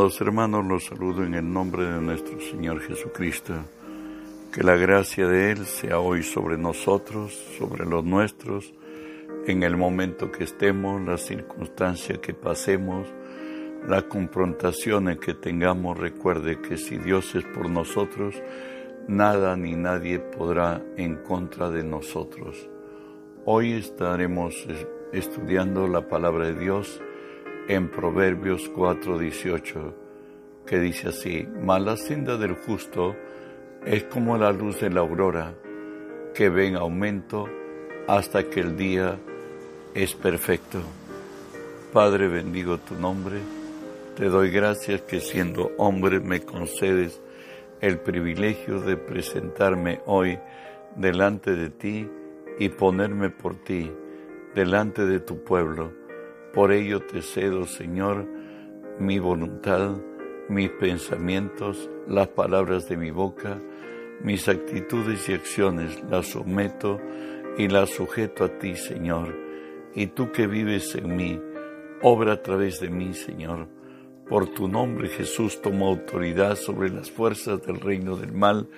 [0.00, 3.52] Amados hermanos, los saludo en el nombre de nuestro Señor Jesucristo.
[4.50, 8.72] Que la gracia de Él sea hoy sobre nosotros, sobre los nuestros,
[9.46, 13.08] en el momento que estemos, la circunstancia que pasemos,
[13.86, 15.98] la confrontación que tengamos.
[15.98, 18.42] Recuerde que si Dios es por nosotros,
[19.06, 22.70] nada ni nadie podrá en contra de nosotros.
[23.44, 24.66] Hoy estaremos
[25.12, 27.02] estudiando la palabra de Dios
[27.70, 29.94] en Proverbios 4:18,
[30.66, 33.14] que dice así, mala senda del justo
[33.86, 35.54] es como la luz de la aurora,
[36.34, 37.48] que ve en aumento
[38.08, 39.20] hasta que el día
[39.94, 40.80] es perfecto.
[41.92, 43.38] Padre, bendigo tu nombre,
[44.16, 47.20] te doy gracias que siendo hombre me concedes
[47.80, 50.40] el privilegio de presentarme hoy
[50.96, 52.10] delante de ti
[52.58, 53.92] y ponerme por ti
[54.56, 55.99] delante de tu pueblo
[56.52, 58.26] por ello te cedo, Señor,
[58.98, 59.96] mi voluntad,
[60.48, 63.60] mis pensamientos, las palabras de mi boca,
[64.22, 67.00] mis actitudes y acciones, las someto
[67.56, 69.36] y las sujeto a ti, Señor.
[69.94, 71.40] Y tú que vives en mí,
[72.02, 73.68] obra a través de mí, Señor.
[74.28, 78.68] Por tu nombre, Jesús, toma autoridad sobre las fuerzas del reino del mal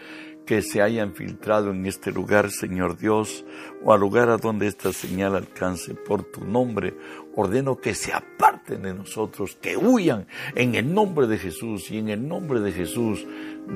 [0.46, 3.44] que se hayan filtrado en este lugar, Señor Dios,
[3.84, 5.94] o al lugar a donde esta señal alcance.
[5.94, 6.94] Por tu nombre,
[7.36, 12.08] ordeno que se aparten de nosotros, que huyan en el nombre de Jesús y en
[12.08, 13.26] el nombre de Jesús,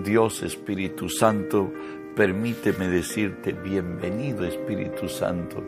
[0.04, 1.72] Dios Espíritu Santo,
[2.14, 5.62] permíteme decirte, bienvenido Espíritu Santo.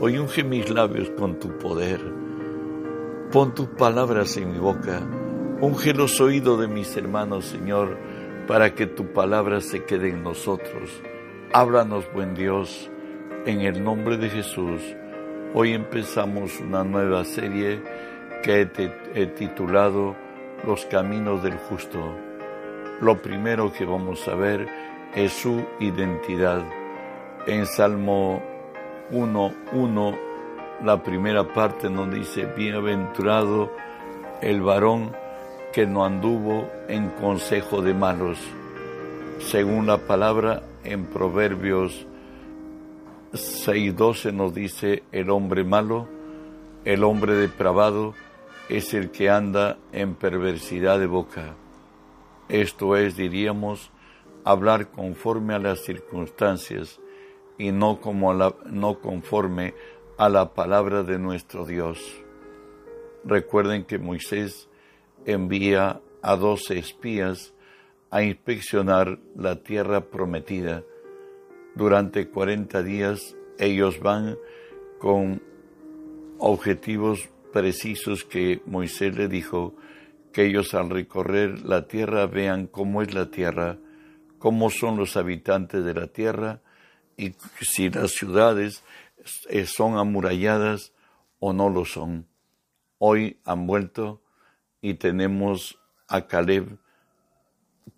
[0.00, 2.00] Hoy unge mis labios con tu poder.
[3.30, 5.00] Pon tus palabras en mi boca.
[5.60, 7.96] Unge los oídos de mis hermanos, Señor
[8.50, 10.90] para que tu palabra se quede en nosotros.
[11.52, 12.90] Háblanos, buen Dios,
[13.46, 14.82] en el nombre de Jesús.
[15.52, 17.82] Hoy empezamos una nueva serie
[18.44, 18.70] que
[19.14, 20.14] he, titulado
[20.64, 21.98] Los Caminos del Justo.
[23.00, 24.68] Lo primero que vamos a ver
[25.12, 26.62] es su identidad.
[27.48, 28.40] En Salmo
[29.10, 30.18] 1.1,
[30.84, 33.72] la primera parte nos dice, bienaventurado
[34.40, 35.16] el varón
[35.72, 38.38] que no anduvo en consejo de malos.
[39.40, 42.06] Según la palabra en Proverbios
[43.32, 46.08] 6:12 nos dice, el hombre malo,
[46.84, 48.14] el hombre depravado,
[48.68, 51.54] es el que anda en perversidad de boca.
[52.48, 53.90] Esto es, diríamos,
[54.44, 57.00] hablar conforme a las circunstancias
[57.58, 59.74] y no, como la, no conforme
[60.18, 61.98] a la palabra de nuestro Dios.
[63.24, 64.68] Recuerden que Moisés
[65.26, 67.54] envía a doce espías
[68.10, 70.82] a inspeccionar la tierra prometida.
[71.80, 74.36] Durante cuarenta días ellos van
[74.98, 75.42] con
[76.36, 79.74] objetivos precisos que Moisés le dijo,
[80.30, 83.78] que ellos al recorrer la tierra vean cómo es la tierra,
[84.38, 86.60] cómo son los habitantes de la tierra
[87.16, 87.32] y
[87.62, 88.84] si las ciudades
[89.64, 90.92] son amuralladas
[91.38, 92.26] o no lo son.
[92.98, 94.20] Hoy han vuelto
[94.82, 96.76] y tenemos a Caleb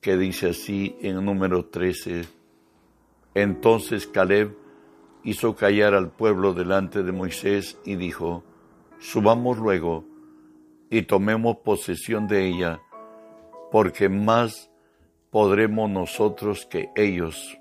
[0.00, 2.41] que dice así en número 13,
[3.34, 4.56] entonces Caleb
[5.24, 8.44] hizo callar al pueblo delante de Moisés y dijo,
[8.98, 10.04] subamos luego
[10.90, 12.80] y tomemos posesión de ella,
[13.70, 14.70] porque más
[15.30, 17.58] podremos nosotros que ellos.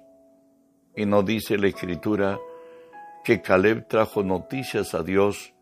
[0.95, 2.39] Y nos dice la escritura
[3.23, 5.53] que Caleb trajo noticias a Dios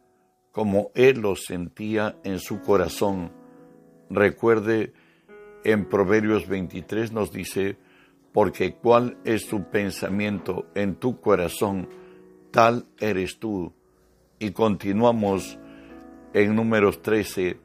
[0.51, 3.31] como él lo sentía en su corazón
[4.09, 4.93] Recuerde,
[5.63, 7.77] en Proverbios 23 nos dice,
[8.33, 11.89] porque cuál es tu pensamiento en tu corazón,
[12.51, 13.73] tal eres tú.
[14.39, 15.57] Y continuamos
[16.33, 17.57] en números 13,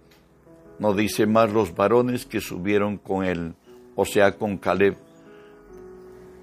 [0.78, 3.54] nos dice más los varones que subieron con él,
[3.94, 4.96] o sea, con Caleb,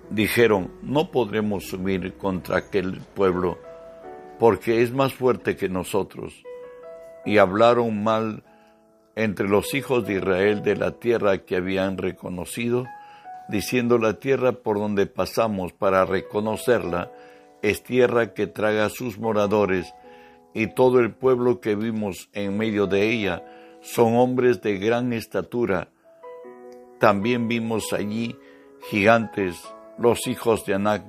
[0.09, 3.57] dijeron, no podremos subir contra aquel pueblo,
[4.39, 6.43] porque es más fuerte que nosotros.
[7.25, 8.43] Y hablaron mal
[9.15, 12.85] entre los hijos de Israel de la tierra que habían reconocido,
[13.51, 17.11] diciendo la tierra por donde pasamos para reconocerla
[17.61, 19.93] es tierra que traga a sus moradores,
[20.53, 23.45] y todo el pueblo que vimos en medio de ella
[23.81, 25.89] son hombres de gran estatura.
[26.99, 28.35] También vimos allí
[28.89, 29.61] gigantes,
[29.97, 31.03] los hijos de Anac,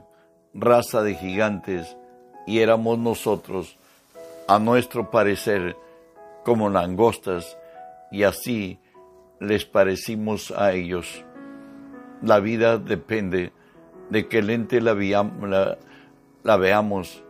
[0.52, 1.96] raza de gigantes,
[2.46, 3.78] y éramos nosotros,
[4.48, 5.76] a nuestro parecer,
[6.44, 7.56] como langostas,
[8.10, 8.78] y así
[9.40, 11.24] les parecimos a ellos.
[12.22, 13.52] La vida depende
[14.10, 15.78] de que lente la, la,
[16.42, 17.24] la veamos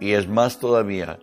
[0.00, 1.18] y es más todavía,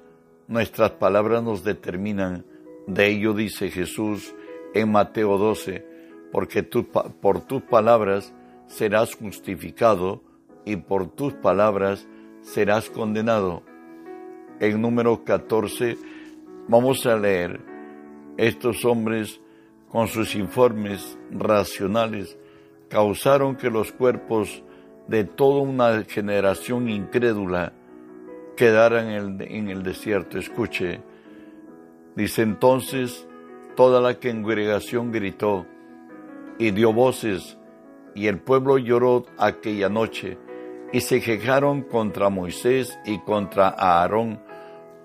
[0.47, 2.45] nuestras palabras nos determinan.
[2.87, 4.35] De ello dice Jesús
[4.73, 5.85] en Mateo 12,
[6.31, 8.33] porque por tus palabras
[8.67, 10.21] serás justificado
[10.65, 12.07] y por tus palabras
[12.41, 13.63] serás condenado.
[14.59, 15.97] En número 14
[16.67, 17.61] vamos a leer,
[18.37, 19.39] estos hombres
[19.89, 22.37] con sus informes racionales
[22.89, 24.63] causaron que los cuerpos
[25.07, 27.73] de toda una generación incrédula
[28.55, 29.09] quedaran
[29.41, 30.37] en el, desierto.
[30.37, 31.01] Escuche,
[32.15, 33.27] dice entonces
[33.75, 35.65] toda la congregación gritó
[36.57, 37.57] y dio voces,
[38.13, 40.37] y el pueblo lloró aquella noche,
[40.93, 44.39] y se quejaron contra Moisés y contra Aarón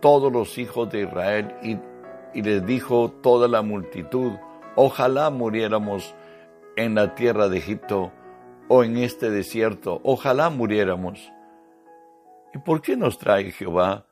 [0.00, 1.54] todos los hijos de Israel,
[2.32, 4.32] y les dijo toda la multitud,
[4.76, 6.14] ojalá muriéramos
[6.82, 8.12] en la tierra de Egipto
[8.68, 11.32] o en este desierto, ojalá muriéramos.
[12.54, 14.06] ¿Y por qué nos trae Jehová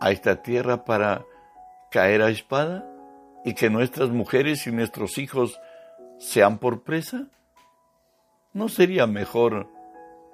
[0.00, 1.24] a esta tierra para
[1.90, 2.86] caer a espada
[3.44, 5.60] y que nuestras mujeres y nuestros hijos
[6.18, 7.26] sean por presa?
[8.52, 9.68] ¿No sería mejor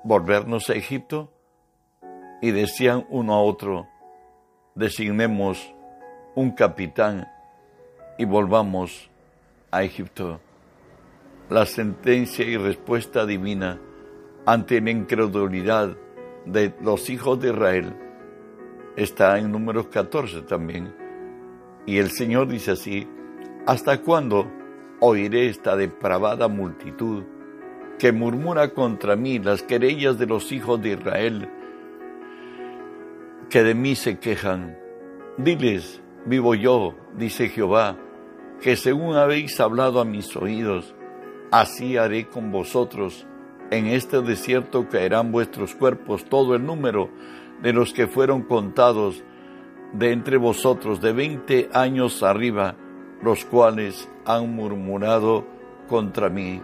[0.04, 1.32] volvernos a Egipto?
[2.40, 3.88] Y decían uno a otro,
[4.74, 5.72] designemos
[6.34, 7.28] un capitán
[8.18, 9.10] y volvamos
[9.70, 10.40] a Egipto.
[11.48, 13.78] La sentencia y respuesta divina
[14.46, 15.96] ante la incredulidad
[16.44, 17.94] de los hijos de Israel
[18.96, 20.92] está en números 14 también.
[21.86, 23.06] Y el Señor dice así,
[23.64, 24.50] ¿hasta cuándo
[24.98, 27.22] oiré esta depravada multitud
[27.96, 31.48] que murmura contra mí las querellas de los hijos de Israel
[33.48, 34.76] que de mí se quejan?
[35.38, 37.96] Diles, vivo yo, dice Jehová,
[38.60, 40.95] que según habéis hablado a mis oídos,
[41.50, 43.26] así haré con vosotros.
[43.70, 47.10] En este desierto caerán vuestros cuerpos, todo el número
[47.62, 49.24] de los que fueron contados
[49.92, 52.76] de entre vosotros de veinte años arriba,
[53.22, 55.46] los cuales han murmurado
[55.88, 56.60] contra mí.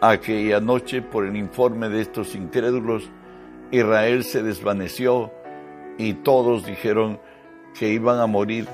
[0.00, 3.10] Aquella noche, por el informe de estos incrédulos,
[3.70, 5.32] Israel se desvaneció
[5.98, 7.20] y todos dijeron
[7.78, 8.66] que iban a morir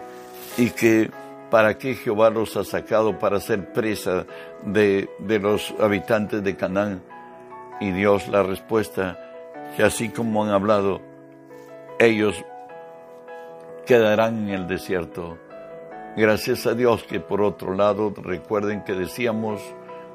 [0.57, 1.11] y que
[1.51, 4.27] para qué Jehová los ha sacado para ser presa
[4.63, 7.03] de, de los habitantes de Canaán.
[7.81, 9.19] Y Dios la respuesta,
[9.77, 11.01] que así como han hablado,
[11.99, 12.45] ellos
[13.85, 15.39] quedarán en el desierto.
[16.17, 19.61] Gracias a Dios que por otro lado, recuerden que decíamos,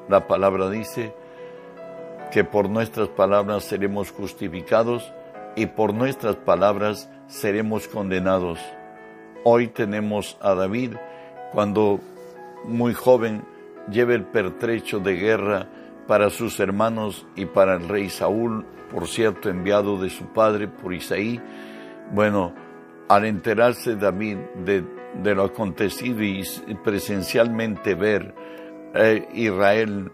[0.08, 1.14] la palabra dice,
[2.32, 5.12] que por nuestras palabras seremos justificados
[5.54, 8.58] y por nuestras palabras seremos condenados.
[9.44, 10.94] Hoy tenemos a David
[11.52, 12.00] cuando
[12.64, 13.44] muy joven
[13.90, 15.68] lleva el pertrecho de guerra
[16.06, 20.92] para sus hermanos y para el rey Saúl, por cierto enviado de su padre por
[20.92, 21.40] Isaí.
[22.12, 22.52] Bueno,
[23.08, 24.84] al enterarse David de,
[25.34, 26.44] lo acontecido y
[26.82, 28.34] presencialmente ver
[28.94, 30.10] eh, Israel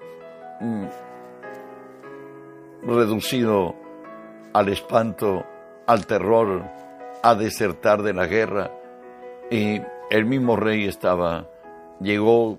[0.60, 0.86] mm,
[2.82, 3.74] reducido
[4.52, 5.44] al espanto,
[5.86, 6.64] al terror,
[7.22, 8.70] a desertar de la guerra,
[9.50, 9.80] y
[10.10, 11.48] el mismo rey estaba,
[12.00, 12.58] llegó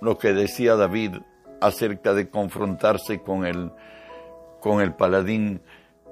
[0.00, 1.16] lo que decía David
[1.60, 3.72] acerca de confrontarse con el,
[4.60, 5.60] con el paladín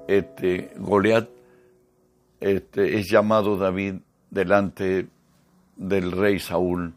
[0.07, 1.29] este, Goliat,
[2.39, 3.95] este, es llamado David
[4.29, 5.07] delante
[5.75, 6.93] del rey Saúl.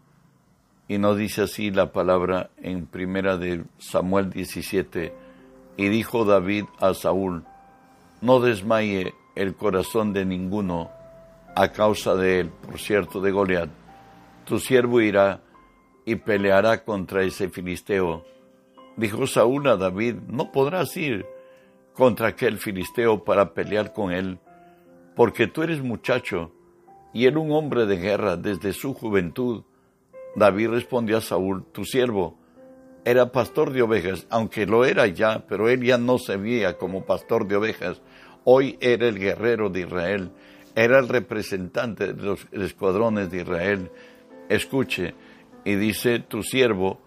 [0.88, 5.12] Y no dice así la palabra en primera de Samuel 17.
[5.76, 7.44] Y dijo David a Saúl,
[8.20, 10.90] no desmaye el corazón de ninguno
[11.54, 13.70] a causa de él, por cierto, de Goliat.
[14.44, 15.42] Tu siervo irá
[16.04, 18.24] y peleará contra ese filisteo.
[18.96, 21.26] Dijo Saúl a David, no podrás ir
[21.94, 24.38] contra aquel filisteo para pelear con él,
[25.14, 26.52] porque tú eres muchacho
[27.12, 29.64] y él un hombre de guerra desde su juventud.
[30.36, 32.40] David respondió a Saúl, tu siervo
[33.04, 37.04] era pastor de ovejas, aunque lo era ya, pero él ya no se veía como
[37.04, 38.02] pastor de ovejas.
[38.44, 40.32] Hoy era el guerrero de Israel,
[40.74, 43.90] era el representante de los escuadrones de Israel.
[44.48, 45.14] Escuche,
[45.64, 47.00] y dice, tu siervo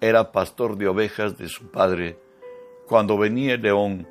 [0.00, 2.18] era pastor de ovejas de su padre.
[2.86, 4.06] Cuando venía el león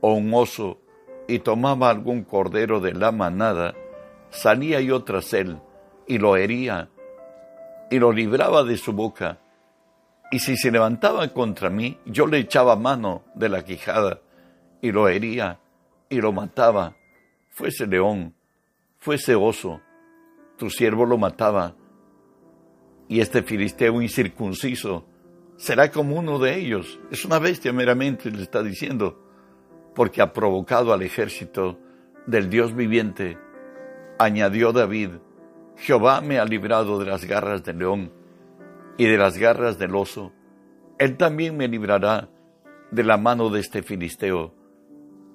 [0.00, 0.78] o un oso
[1.26, 3.74] y tomaba algún cordero de la manada,
[4.30, 5.58] salía yo tras él
[6.06, 6.88] y lo hería
[7.90, 9.38] y lo libraba de su boca.
[10.30, 14.20] Y si se levantaba contra mí, yo le echaba mano de la quijada
[14.80, 15.58] y lo hería
[16.08, 16.96] y lo mataba,
[17.58, 18.34] fuese león,
[18.98, 19.80] fuese oso,
[20.56, 21.74] tu siervo lo mataba.
[23.08, 25.08] Y este filisteo incircunciso
[25.56, 27.00] será como uno de ellos.
[27.10, 29.20] Es una bestia meramente, le está diciendo,
[29.96, 31.80] porque ha provocado al ejército
[32.28, 33.36] del Dios viviente.
[34.20, 35.10] Añadió David,
[35.78, 38.12] Jehová me ha librado de las garras del león
[38.96, 40.32] y de las garras del oso.
[40.98, 42.28] Él también me librará
[42.92, 44.54] de la mano de este filisteo.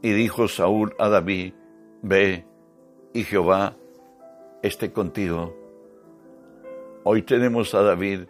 [0.01, 1.53] Y dijo Saúl a David,
[2.03, 2.45] ve,
[3.13, 3.75] y Jehová
[4.61, 5.55] esté contigo.
[7.03, 8.25] Hoy tenemos a David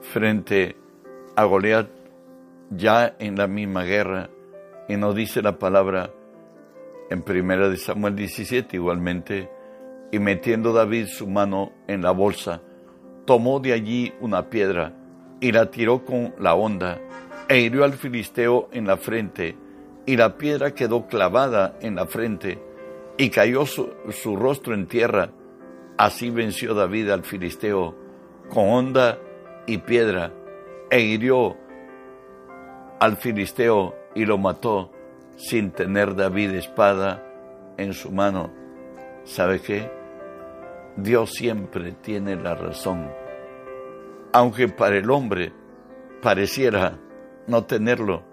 [0.00, 0.76] frente
[1.36, 1.88] a Goliat
[2.70, 4.30] ya en la misma guerra
[4.88, 6.10] y nos dice la palabra
[7.10, 9.50] en primera de Samuel 17 igualmente
[10.10, 12.62] y metiendo David su mano en la bolsa
[13.26, 14.92] tomó de allí una piedra
[15.40, 17.00] y la tiró con la honda
[17.48, 19.56] e hirió al filisteo en la frente
[20.06, 22.58] y la piedra quedó clavada en la frente
[23.16, 23.92] y cayó su,
[24.36, 25.30] rostro en tierra.
[25.96, 27.94] Así venció David al filisteo
[28.48, 29.18] con honda
[29.66, 30.32] y piedra
[30.90, 31.56] e hirió
[32.98, 34.90] al filisteo y lo mató
[35.36, 37.22] sin tener David espada
[37.76, 38.50] en su mano.
[39.24, 39.90] ¿Sabe qué?
[40.96, 43.10] Dios siempre tiene la razón.
[44.32, 45.52] Aunque para el hombre
[46.20, 46.98] pareciera
[47.46, 48.31] no tenerlo.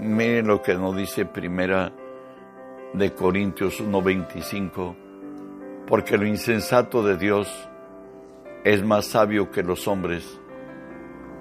[0.00, 1.92] Miren lo que nos dice primera
[2.94, 4.96] de Corintios 1:25,
[5.86, 7.48] porque lo insensato de Dios
[8.64, 10.40] es más sabio que los hombres,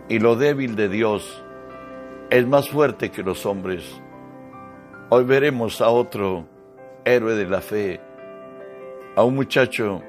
[0.08, 1.44] y lo débil de Dios
[2.30, 4.00] es más fuerte que los hombres.
[5.10, 6.46] Hoy veremos a otro
[7.06, 8.00] héroe de la fe,
[9.16, 10.04] a un muchacho,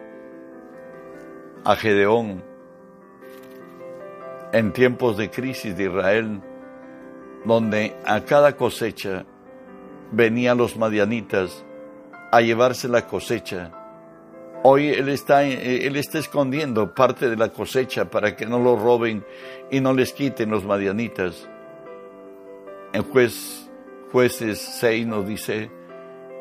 [1.64, 2.42] a Gedeón,
[4.52, 6.42] en tiempos de crisis de Israel,
[7.44, 9.24] donde a cada cosecha
[10.12, 11.64] venían los madianitas
[12.32, 13.72] a llevarse la cosecha.
[14.62, 19.24] Hoy él está, él está escondiendo parte de la cosecha para que no lo roben
[19.70, 21.48] y no les quiten los madianitas.
[22.92, 23.70] En juez,
[24.10, 25.70] jueces 6 nos dice,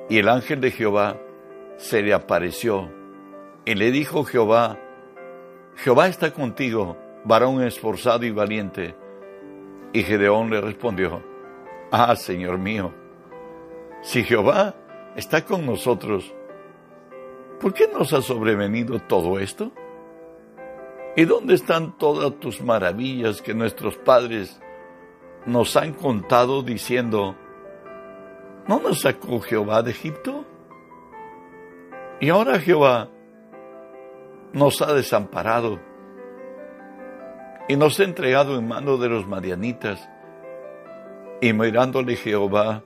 [0.10, 1.18] y el ángel de Jehová
[1.78, 2.90] se le apareció
[3.66, 4.78] y le dijo Jehová,
[5.76, 8.96] Jehová está contigo, varón esforzado y valiente.
[9.94, 11.22] Y Gedeón le respondió,
[11.92, 12.92] Ah, Señor mío,
[14.02, 14.76] si Jehová
[15.16, 16.34] está con nosotros,
[17.62, 19.72] ¿por qué nos ha sobrevenido todo esto?
[21.16, 24.60] ¿Y dónde están todas tus maravillas que nuestros padres
[25.46, 27.36] nos han contado diciendo,
[28.68, 30.46] ¿no nos sacó Jehová de Egipto?
[32.20, 33.10] Y ahora Jehová
[34.54, 35.80] nos ha desamparado
[37.68, 40.10] y nos ha entregado en mano de los madianitas.
[41.42, 42.84] Y mirándole Jehová,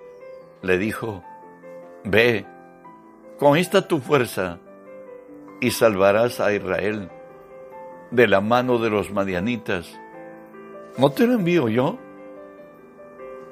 [0.62, 1.24] le dijo,
[2.04, 2.46] Ve,
[3.38, 4.60] con esta tu fuerza,
[5.60, 7.10] y salvarás a Israel
[8.12, 10.00] de la mano de los madianitas.
[10.98, 11.98] ¿No te lo envío yo?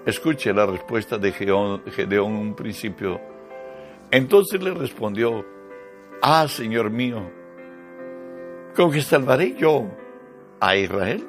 [0.05, 3.19] Escuche la respuesta de Gedeón, en un principio.
[4.11, 5.43] Entonces le respondió,
[6.21, 7.21] Ah, Señor mío,
[8.75, 10.04] ¿con qué salvaré yo
[10.59, 11.25] a Israel.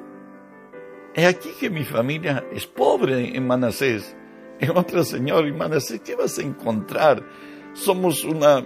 [1.13, 4.15] He aquí que mi familia es pobre en Manasés.
[4.59, 7.23] En otra, Señor, y Manasés, ¿qué vas a encontrar?
[7.73, 8.63] Somos una,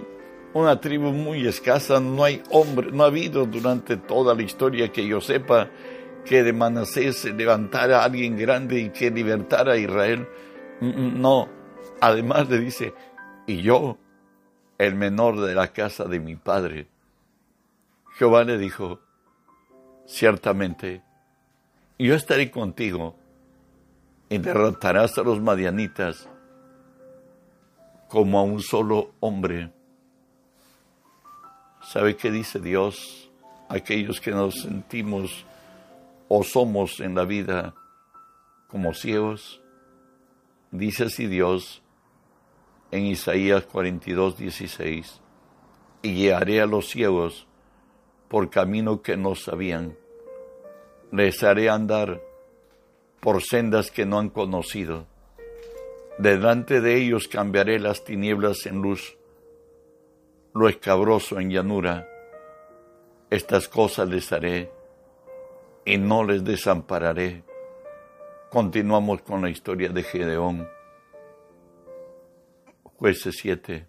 [0.54, 5.06] una tribu muy escasa, no hay hombre, no ha habido durante toda la historia que
[5.06, 5.70] yo sepa
[6.24, 10.26] que de Manasés se levantara alguien grande y que libertara a Israel.
[10.80, 11.48] Mm, mm, no,
[12.00, 12.94] además le dice,
[13.46, 13.98] y yo,
[14.78, 16.88] el menor de la casa de mi padre.
[18.16, 19.00] Jehová le dijo,
[20.12, 21.02] ciertamente,
[21.98, 23.16] yo estaré contigo
[24.28, 26.28] y derrotarás a los madianitas
[28.08, 29.72] como a un solo hombre.
[31.82, 33.30] ¿Sabe qué dice Dios?
[33.68, 35.46] Aquellos que nos sentimos
[36.28, 37.74] o somos en la vida
[38.68, 39.62] como ciegos.
[40.70, 41.82] Dice así Dios
[42.90, 45.20] en Isaías 42, 16,
[46.02, 47.46] y guiaré a los ciegos
[48.28, 50.01] por camino que no sabían.
[51.12, 52.22] Les haré andar
[53.20, 55.06] por sendas que no han conocido.
[56.18, 59.16] Delante de ellos cambiaré las tinieblas en luz,
[60.54, 62.08] lo escabroso en llanura.
[63.30, 64.70] Estas cosas les haré
[65.84, 67.44] y no les desampararé.
[68.50, 70.68] Continuamos con la historia de Gedeón.
[72.98, 73.86] Jueces 7.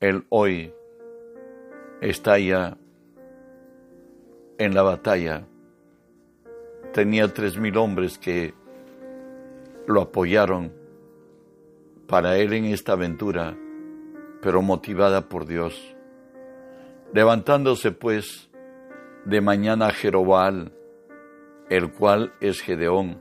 [0.00, 0.72] Él hoy
[2.00, 2.76] está ya
[4.58, 5.46] en la batalla.
[6.96, 8.54] Tenía tres mil hombres que
[9.86, 10.72] lo apoyaron
[12.06, 13.54] para él en esta aventura,
[14.40, 15.94] pero motivada por Dios.
[17.12, 18.48] Levantándose pues
[19.26, 20.72] de mañana Jerobal,
[21.68, 23.20] el cual es Gedeón,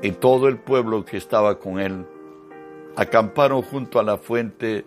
[0.00, 2.06] y todo el pueblo que estaba con él,
[2.94, 4.86] acamparon junto a la fuente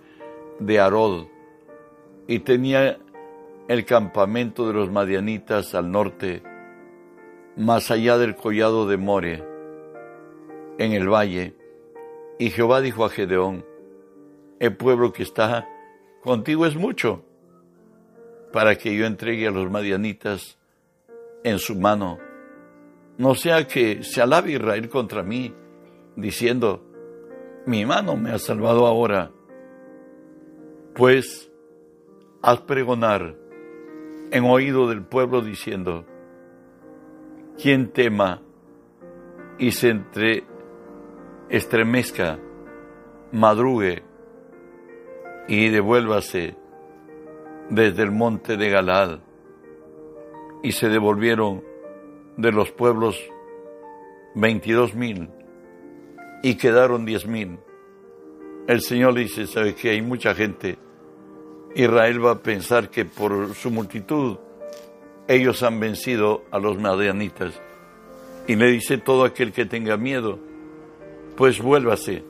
[0.59, 1.27] de Arod,
[2.27, 2.97] y tenía
[3.67, 6.41] el campamento de los madianitas al norte,
[7.57, 9.43] más allá del collado de More,
[10.77, 11.55] en el valle.
[12.37, 13.65] Y Jehová dijo a Gedeón,
[14.59, 15.67] el pueblo que está
[16.21, 17.23] contigo es mucho,
[18.53, 20.57] para que yo entregue a los madianitas
[21.43, 22.19] en su mano.
[23.17, 25.53] No sea que se alabe Israel contra mí,
[26.15, 26.83] diciendo,
[27.65, 29.31] mi mano me ha salvado ahora.
[30.93, 31.51] Pues
[32.43, 33.35] haz pregonar
[34.31, 36.05] en oído del pueblo diciendo,
[37.61, 38.41] quien tema
[39.57, 40.43] y se entre,
[41.49, 42.39] estremezca,
[43.31, 44.03] madrugue
[45.47, 46.55] y devuélvase
[47.69, 49.19] desde el monte de Galad.
[50.63, 51.63] Y se devolvieron
[52.35, 53.19] de los pueblos
[54.35, 55.29] veintidós mil
[56.43, 57.59] y quedaron diez mil.
[58.67, 60.77] El Señor dice, ¿sabe que hay mucha gente?
[61.75, 64.37] Israel va a pensar que por su multitud
[65.27, 67.59] ellos han vencido a los madianitas.
[68.47, 70.39] Y le dice todo aquel que tenga miedo,
[71.35, 72.23] pues vuélvase.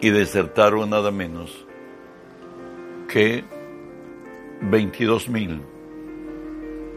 [0.00, 1.66] Y desertaron nada menos
[3.08, 3.44] que
[4.60, 5.62] veintidós mil.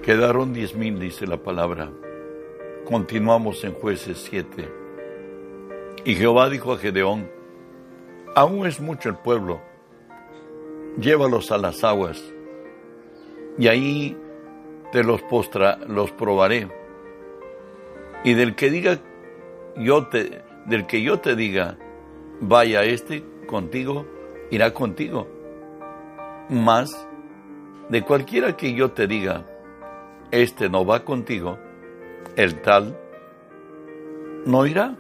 [0.03, 1.89] Quedaron diez mil, dice la palabra.
[2.85, 4.67] Continuamos en jueces 7.
[6.03, 7.29] Y Jehová dijo a Gedeón,
[8.35, 9.61] aún es mucho el pueblo
[10.99, 12.21] llévalos a las aguas,
[13.57, 14.17] y ahí
[14.91, 16.67] te los postra, los probaré.
[18.23, 18.99] Y del que diga
[19.77, 21.77] yo te, del que yo te diga,
[22.41, 24.05] vaya este contigo,
[24.49, 25.27] irá contigo.
[26.49, 27.07] Mas
[27.89, 29.45] de cualquiera que yo te diga,
[30.31, 31.57] este no va contigo,
[32.35, 32.97] el tal
[34.45, 34.95] no irá.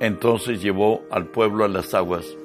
[0.00, 2.36] Entonces llevó al pueblo a las aguas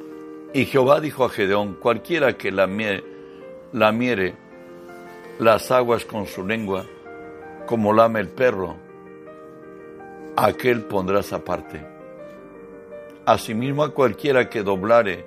[0.54, 4.34] y Jehová dijo a Gedeón, cualquiera que la miere
[5.38, 6.86] las aguas con su lengua,
[7.68, 8.76] como lame el perro,
[10.36, 11.86] aquel pondrás aparte.
[13.26, 15.26] Asimismo a cualquiera que doblare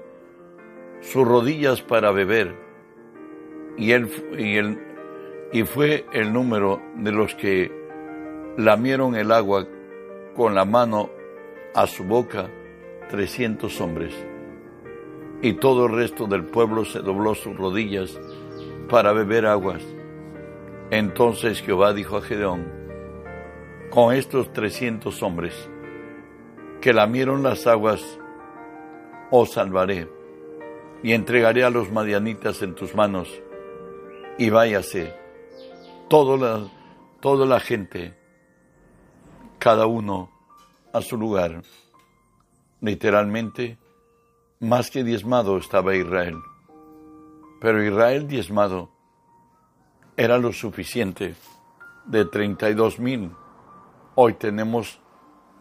[1.01, 2.57] sus rodillas para beber,
[3.77, 4.79] y, él, y, él,
[5.53, 7.71] y fue el número de los que
[8.57, 9.67] lamieron el agua
[10.35, 11.11] con la mano
[11.75, 12.51] a su boca,
[13.09, 14.13] trescientos hombres
[15.43, 18.19] y todo el resto del pueblo se dobló sus rodillas
[18.89, 19.83] para beber aguas.
[20.91, 22.65] Entonces Jehová dijo a Gedeón,
[23.91, 25.69] con estos trescientos hombres
[26.81, 28.01] que lamieron las aguas,
[29.31, 30.09] os salvaré
[31.03, 33.29] y entregaré a los madianitas en tus manos
[34.39, 35.15] y váyase
[36.09, 36.69] toda la,
[37.21, 38.15] toda la gente,
[39.59, 40.31] cada uno
[40.93, 41.63] a su lugar.
[42.81, 43.79] Literalmente,
[44.63, 46.37] más que diezmado estaba Israel.
[47.61, 48.91] Pero Israel diezmado
[50.17, 51.35] era lo suficiente.
[52.07, 53.33] De 32 mil,
[54.15, 55.01] hoy tenemos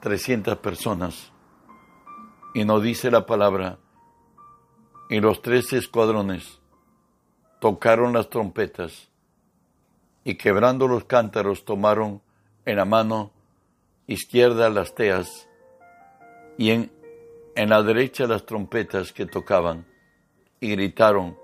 [0.01, 1.31] 300 personas.
[2.53, 3.79] Y nos dice la palabra,
[5.09, 6.61] y los tres escuadrones
[7.59, 9.09] tocaron las trompetas
[10.23, 12.21] y quebrando los cántaros tomaron
[12.65, 13.31] en la mano
[14.05, 15.49] izquierda las teas
[16.57, 17.00] y en
[17.55, 19.85] en la derecha las trompetas que tocaban,
[20.59, 21.37] y gritaron,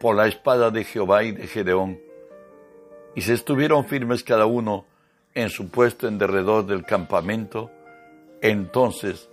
[0.00, 2.00] por la espada de Jehová y de Gedeón,
[3.14, 4.86] y se estuvieron firmes cada uno
[5.34, 7.70] en su puesto en derredor del campamento.
[8.40, 9.28] Entonces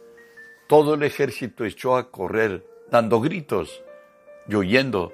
[0.68, 3.84] todo el ejército echó a correr, dando gritos
[4.48, 5.14] y huyendo,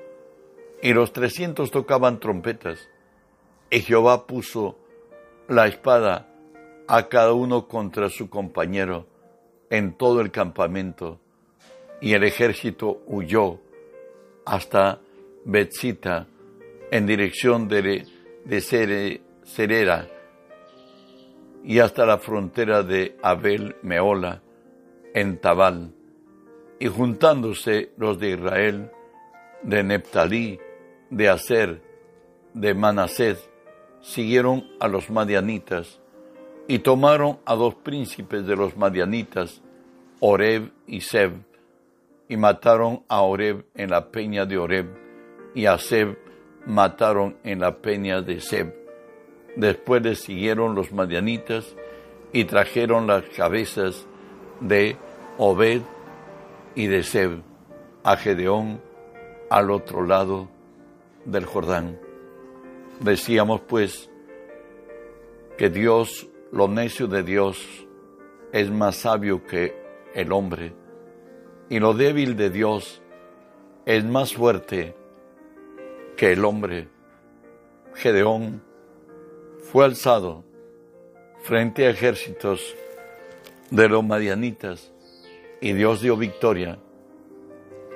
[0.81, 2.87] y los trescientos tocaban trompetas.
[3.69, 4.77] Y Jehová puso
[5.47, 6.27] la espada
[6.87, 9.10] a cada uno contra su compañero
[9.71, 11.19] en todo el campamento
[12.01, 13.59] y el ejército huyó
[14.45, 14.99] hasta
[15.45, 16.27] Betzita
[16.91, 18.05] en dirección de,
[18.45, 19.99] de
[21.63, 24.41] y hasta la frontera de Abel Meola
[25.13, 25.93] en Tabal.
[26.79, 28.91] Y juntándose los de Israel
[29.63, 30.59] de Neptalí,
[31.09, 31.81] de Aser,
[32.53, 33.49] de Manasés,
[34.01, 36.00] siguieron a los madianitas
[36.71, 39.61] y tomaron a dos príncipes de los madianitas,
[40.21, 41.33] Oreb y Seb,
[42.29, 44.85] y mataron a Oreb en la peña de Oreb,
[45.53, 46.17] y a Seb
[46.65, 48.73] mataron en la peña de Seb.
[49.57, 51.75] Después les siguieron los madianitas
[52.31, 54.07] y trajeron las cabezas
[54.61, 54.95] de
[55.37, 55.81] Obed
[56.75, 57.41] y de Seb
[58.01, 58.81] a Gedeón
[59.49, 60.47] al otro lado
[61.25, 61.99] del Jordán.
[63.01, 64.09] Decíamos pues
[65.57, 67.65] que Dios lo necio de Dios
[68.51, 69.75] es más sabio que
[70.13, 70.73] el hombre,
[71.69, 73.01] y lo débil de Dios
[73.85, 74.95] es más fuerte
[76.17, 76.89] que el hombre.
[77.93, 78.61] Gedeón
[79.71, 80.43] fue alzado
[81.43, 82.75] frente a ejércitos
[83.69, 84.91] de los madianitas
[85.61, 86.77] y Dios dio victoria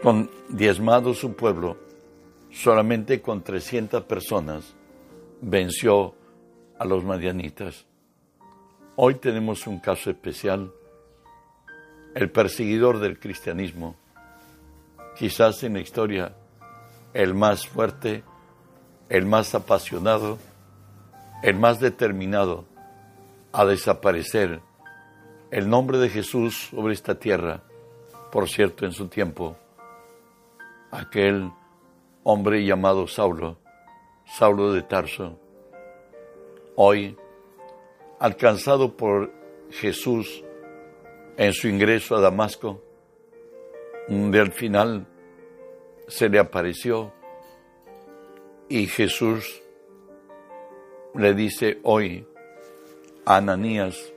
[0.02, 1.78] con diezmado su pueblo,
[2.52, 4.76] solamente con 300 personas
[5.42, 6.16] venció
[6.78, 7.86] a los madianitas.
[8.98, 10.72] Hoy tenemos un caso especial,
[12.14, 13.98] el perseguidor del cristianismo,
[15.18, 16.34] quizás en la historia
[17.14, 18.24] el más fuerte,
[19.10, 20.38] el más apasionado,
[21.44, 22.64] el más determinado
[23.52, 24.62] a desaparecer
[25.52, 27.64] el nombre de Jesús sobre esta tierra,
[28.32, 29.58] por cierto, en su tiempo,
[30.92, 31.52] aquel
[32.24, 33.58] hombre llamado Saulo,
[34.26, 35.38] Saulo de Tarso,
[36.78, 37.18] hoy
[38.20, 39.32] alcanzado por
[39.72, 40.44] Jesús
[41.38, 42.82] en su ingreso a Damasco,
[44.08, 45.08] donde al final
[46.08, 47.12] se le apareció
[48.70, 49.62] y Jesús
[51.14, 52.28] le dice hoy
[53.26, 54.14] a Ananías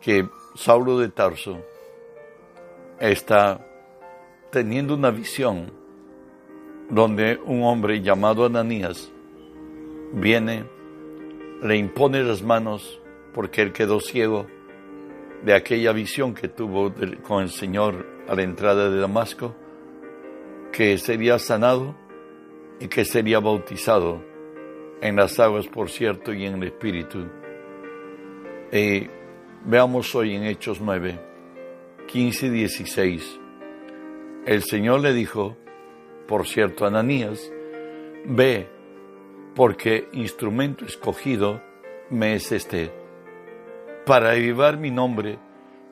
[0.00, 1.58] que Saulo de Tarso
[2.98, 3.64] está
[4.50, 5.72] teniendo una visión
[6.88, 9.10] donde un hombre llamado Ananías
[10.12, 10.64] viene,
[11.62, 13.00] le impone las manos
[13.32, 14.46] porque él quedó ciego
[15.44, 19.54] de aquella visión que tuvo con el Señor a la entrada de Damasco,
[20.72, 21.96] que sería sanado
[22.80, 24.22] y que sería bautizado
[25.00, 27.26] en las aguas, por cierto, y en el Espíritu.
[28.72, 29.08] Y
[29.64, 31.18] veamos hoy en Hechos 9,
[32.06, 33.40] 15 y 16.
[34.46, 35.56] El Señor le dijo,
[36.26, 37.52] por cierto, a Ananías,
[38.24, 38.68] ve,
[39.54, 41.62] porque instrumento escogido
[42.10, 42.92] me es este,
[44.06, 45.38] para avivar mi nombre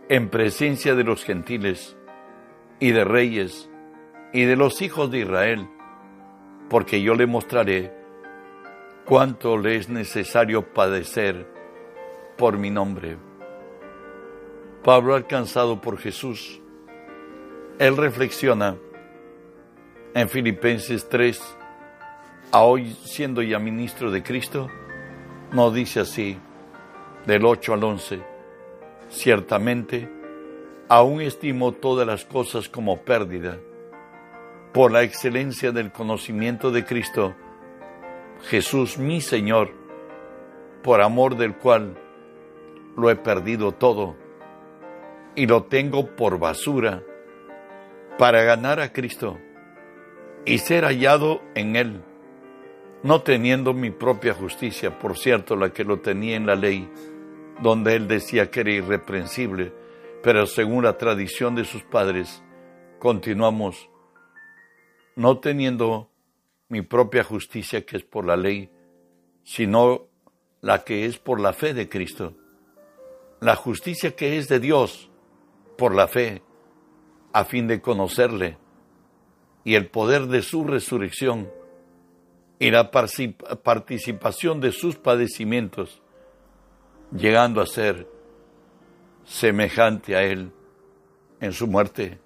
[0.09, 1.97] en presencia de los gentiles
[2.79, 3.71] y de reyes
[4.33, 5.69] y de los hijos de Israel,
[6.69, 7.93] porque yo le mostraré
[9.05, 11.47] cuánto le es necesario padecer
[12.37, 13.19] por mi nombre.
[14.83, 16.61] Pablo alcanzado por Jesús,
[17.79, 18.77] él reflexiona
[20.15, 21.59] en Filipenses 3,
[22.53, 24.69] a hoy siendo ya ministro de Cristo,
[25.53, 26.39] no dice así,
[27.27, 28.21] del 8 al 11,
[29.09, 30.09] ciertamente,
[30.89, 33.59] aún estimo todas las cosas como pérdida,
[34.73, 37.35] por la excelencia del conocimiento de Cristo,
[38.49, 39.73] Jesús mi Señor,
[40.83, 41.97] por amor del cual
[42.97, 44.17] lo he perdido todo
[45.35, 47.03] y lo tengo por basura
[48.19, 49.39] para ganar a Cristo
[50.45, 52.03] y ser hallado en Él,
[53.03, 56.89] no teniendo mi propia justicia, por cierto, la que lo tenía en la ley,
[57.63, 59.73] donde Él decía que era irreprensible,
[60.23, 62.43] pero según la tradición de sus padres,
[62.99, 63.89] continuamos
[65.17, 66.11] no teniendo
[66.69, 68.71] mi propia justicia que es por la ley,
[69.45, 70.07] sino
[70.61, 72.35] la que es por la fe de Cristo,
[73.41, 75.11] la justicia que es de Dios
[75.77, 76.43] por la fe,
[77.33, 78.59] a fin de conocerle
[79.65, 81.51] y el poder de su resurrección
[82.61, 86.03] y la participación de sus padecimientos,
[87.11, 88.07] llegando a ser
[89.25, 90.53] semejante a Él
[91.41, 92.19] en su muerte.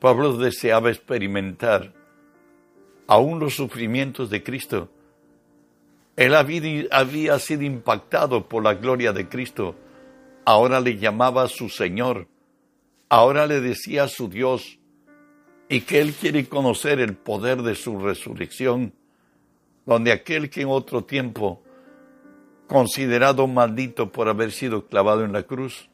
[0.00, 1.94] Pablo deseaba experimentar
[3.06, 4.90] aún los sufrimientos de Cristo.
[6.16, 9.76] Él había, sido impactado por la gloria de Cristo.
[10.44, 12.26] Ahora le llamaba a su Señor.
[13.08, 14.80] Ahora le decía a su Dios,
[15.68, 18.92] y que Él quiere conocer el poder de su resurrección,
[19.86, 21.62] donde aquel que en otro tiempo,
[22.66, 25.88] considerado maldito por haber sido clavado en la cruz,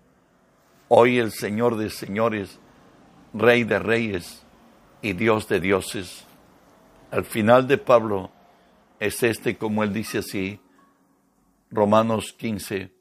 [0.89, 2.59] hoy el Señor de señores,
[3.33, 4.45] Rey de reyes
[5.03, 6.27] y Dios de dioses.
[7.11, 8.33] Al final de Pablo
[8.99, 10.61] es este, como él dice así,
[11.71, 12.93] Romanos 15,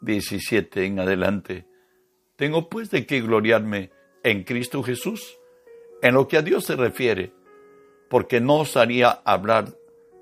[0.00, 1.66] 17 en adelante.
[2.36, 3.90] Tengo pues de qué gloriarme
[4.22, 5.38] en Cristo Jesús
[6.02, 7.32] en lo que a Dios se refiere,
[8.08, 9.74] porque no osaría hablar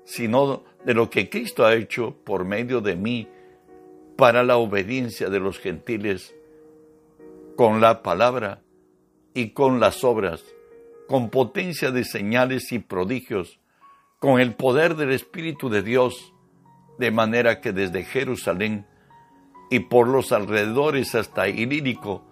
[0.05, 3.27] sino de lo que Cristo ha hecho por medio de mí
[4.15, 6.35] para la obediencia de los gentiles,
[7.55, 8.61] con la palabra
[9.33, 10.43] y con las obras,
[11.07, 13.59] con potencia de señales y prodigios,
[14.19, 16.33] con el poder del Espíritu de Dios,
[16.97, 18.85] de manera que desde Jerusalén
[19.69, 22.23] y por los alrededores hasta Ilírico,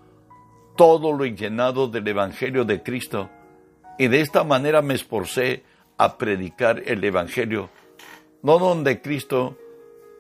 [0.76, 3.30] todo lo llenado del Evangelio de Cristo,
[3.98, 5.64] y de esta manera me esforcé
[6.02, 7.70] a predicar el Evangelio,
[8.42, 9.56] no donde Cristo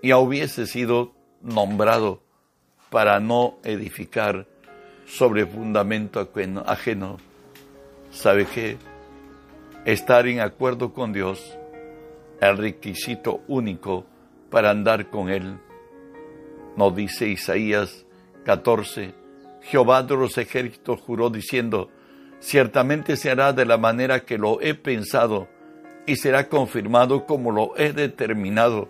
[0.03, 2.21] ya hubiese sido nombrado
[2.91, 4.45] para no edificar
[5.07, 6.29] sobre fundamento
[6.67, 7.17] ajeno,
[8.11, 8.77] ¿Sabe qué?
[9.83, 11.57] Estar en acuerdo con Dios,
[12.41, 14.05] el requisito único
[14.51, 15.57] para andar con Él.
[16.77, 18.05] Nos dice Isaías
[18.45, 19.15] 14,
[19.63, 21.89] Jehová de los ejércitos juró diciendo,
[22.39, 25.47] ciertamente se hará de la manera que lo he pensado
[26.05, 28.87] y será confirmado como lo he determinado.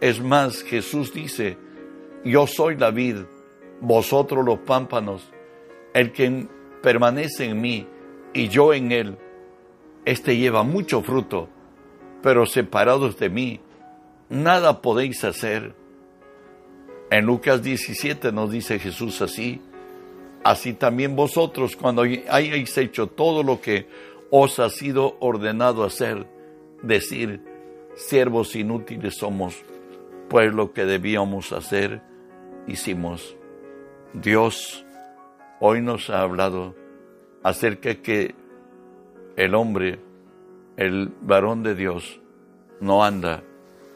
[0.00, 1.58] Es más, Jesús dice,
[2.24, 3.16] yo soy la vid,
[3.80, 5.30] vosotros los pámpanos,
[5.94, 6.46] el que
[6.82, 7.86] permanece en mí
[8.32, 9.18] y yo en él,
[10.04, 11.48] este lleva mucho fruto,
[12.22, 13.60] pero separados de mí,
[14.28, 15.74] nada podéis hacer.
[17.10, 19.60] En Lucas 17 nos dice Jesús así,
[20.44, 23.86] así también vosotros cuando hayáis hecho todo lo que
[24.30, 26.26] os ha sido ordenado hacer,
[26.82, 27.42] decir,
[27.96, 29.64] siervos inútiles somos,
[30.28, 32.02] pues lo que debíamos hacer,
[32.66, 33.36] hicimos.
[34.12, 34.84] Dios
[35.60, 36.74] hoy nos ha hablado
[37.42, 38.34] acerca que
[39.36, 39.98] el hombre,
[40.76, 42.20] el varón de Dios,
[42.80, 43.42] no anda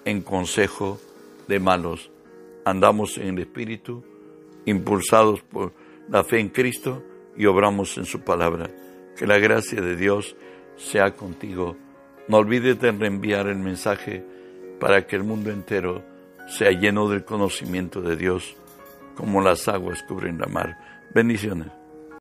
[0.04, 0.98] en consejo
[1.48, 2.10] de malos,
[2.64, 4.04] andamos en el Espíritu,
[4.66, 5.72] impulsados por
[6.08, 7.02] la fe en Cristo
[7.36, 8.70] y obramos en su palabra.
[9.16, 10.36] Que la gracia de Dios
[10.76, 11.76] sea contigo.
[12.28, 14.24] No olvides de reenviar el mensaje
[14.80, 16.02] para que el mundo entero
[16.48, 18.56] sea lleno del conocimiento de Dios,
[19.14, 20.76] como las aguas cubren la mar.
[21.14, 21.83] Bendiciones.